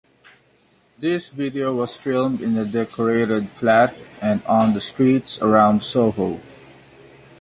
This 0.97 1.29
video 1.29 1.75
was 1.75 1.95
filmed 1.95 2.41
in 2.41 2.57
a 2.57 2.65
decorated 2.65 3.47
flat 3.49 3.95
and 4.19 4.41
on 4.47 4.73
the 4.73 4.81
streets 4.81 5.39
around 5.39 5.83
Soho. 5.83 6.39